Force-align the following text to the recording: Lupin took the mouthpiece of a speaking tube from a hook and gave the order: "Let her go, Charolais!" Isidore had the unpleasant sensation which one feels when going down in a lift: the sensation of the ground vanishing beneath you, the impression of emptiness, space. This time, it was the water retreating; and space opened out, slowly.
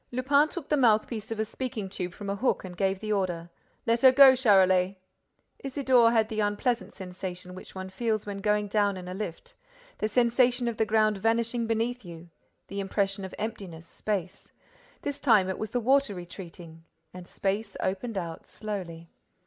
Lupin 0.11 0.49
took 0.49 0.67
the 0.67 0.77
mouthpiece 0.77 1.29
of 1.29 1.39
a 1.39 1.45
speaking 1.45 1.87
tube 1.87 2.11
from 2.15 2.27
a 2.27 2.35
hook 2.35 2.63
and 2.65 2.75
gave 2.75 2.99
the 2.99 3.13
order: 3.13 3.51
"Let 3.85 4.01
her 4.01 4.11
go, 4.11 4.33
Charolais!" 4.35 4.97
Isidore 5.59 6.09
had 6.11 6.27
the 6.27 6.39
unpleasant 6.39 6.95
sensation 6.95 7.53
which 7.53 7.75
one 7.75 7.91
feels 7.91 8.25
when 8.25 8.39
going 8.39 8.67
down 8.67 8.97
in 8.97 9.07
a 9.07 9.13
lift: 9.13 9.53
the 9.99 10.07
sensation 10.09 10.67
of 10.67 10.77
the 10.77 10.87
ground 10.87 11.19
vanishing 11.19 11.67
beneath 11.67 12.03
you, 12.03 12.31
the 12.67 12.79
impression 12.79 13.23
of 13.23 13.35
emptiness, 13.37 13.85
space. 13.85 14.51
This 15.03 15.19
time, 15.19 15.47
it 15.47 15.59
was 15.59 15.69
the 15.69 15.79
water 15.79 16.15
retreating; 16.15 16.83
and 17.13 17.27
space 17.27 17.77
opened 17.79 18.17
out, 18.17 18.47
slowly. 18.47 19.07